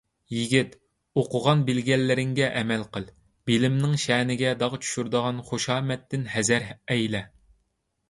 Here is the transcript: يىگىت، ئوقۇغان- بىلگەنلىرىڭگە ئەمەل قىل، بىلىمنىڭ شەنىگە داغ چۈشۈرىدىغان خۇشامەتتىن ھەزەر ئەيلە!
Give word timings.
يىگىت، 0.35 0.71
ئوقۇغان- 1.21 1.61
بىلگەنلىرىڭگە 1.67 2.49
ئەمەل 2.61 2.87
قىل، 2.97 3.07
بىلىمنىڭ 3.51 3.95
شەنىگە 4.07 4.57
داغ 4.65 4.81
چۈشۈرىدىغان 4.87 5.47
خۇشامەتتىن 5.53 6.31
ھەزەر 6.37 6.71
ئەيلە! 6.75 7.27